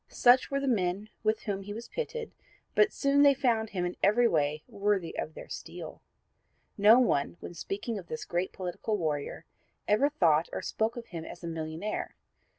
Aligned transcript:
Such 0.09 0.49
were 0.49 0.59
the 0.59 0.67
men 0.67 1.09
with 1.23 1.41
whom 1.43 1.61
he 1.61 1.75
was 1.75 1.87
pitted, 1.87 2.31
but 2.73 2.87
they 2.87 2.89
soon 2.89 3.35
found 3.35 3.69
him 3.69 3.85
in 3.85 3.95
every 4.01 4.27
way 4.27 4.63
worthy 4.67 5.15
of 5.15 5.35
their 5.35 5.47
steel. 5.47 6.01
No 6.75 6.97
one, 6.97 7.37
when 7.39 7.53
speaking 7.53 7.99
of 7.99 8.07
this 8.07 8.25
great 8.25 8.51
political 8.51 8.97
warrior 8.97 9.45
ever 9.87 10.09
thought 10.09 10.49
or 10.51 10.63
spoke 10.63 10.97
of 10.97 11.05
him 11.09 11.23
as 11.23 11.43
a 11.43 11.47
millionaire. 11.47 12.15